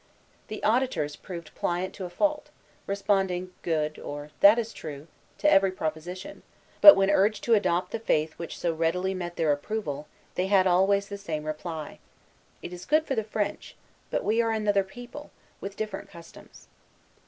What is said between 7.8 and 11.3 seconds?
the faith which so readily met their approval, they had always the